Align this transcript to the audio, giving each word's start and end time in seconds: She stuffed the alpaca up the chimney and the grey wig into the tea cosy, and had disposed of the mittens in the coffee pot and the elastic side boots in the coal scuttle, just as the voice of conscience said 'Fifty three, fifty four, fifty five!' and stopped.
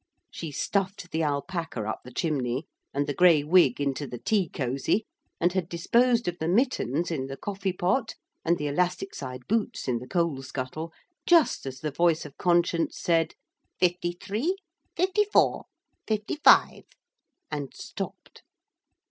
She 0.31 0.51
stuffed 0.51 1.11
the 1.11 1.21
alpaca 1.21 1.81
up 1.87 1.99
the 2.03 2.11
chimney 2.11 2.65
and 2.91 3.05
the 3.05 3.13
grey 3.13 3.43
wig 3.43 3.79
into 3.79 4.07
the 4.07 4.17
tea 4.17 4.49
cosy, 4.49 5.05
and 5.39 5.53
had 5.53 5.69
disposed 5.69 6.27
of 6.27 6.39
the 6.39 6.47
mittens 6.47 7.11
in 7.11 7.27
the 7.27 7.37
coffee 7.37 7.71
pot 7.71 8.15
and 8.43 8.57
the 8.57 8.65
elastic 8.65 9.13
side 9.13 9.41
boots 9.47 9.87
in 9.87 9.99
the 9.99 10.07
coal 10.07 10.41
scuttle, 10.41 10.91
just 11.27 11.67
as 11.67 11.81
the 11.81 11.91
voice 11.91 12.25
of 12.25 12.35
conscience 12.39 12.97
said 12.99 13.35
'Fifty 13.79 14.13
three, 14.19 14.55
fifty 14.95 15.23
four, 15.31 15.65
fifty 16.07 16.37
five!' 16.37 16.87
and 17.51 17.71
stopped. 17.75 18.41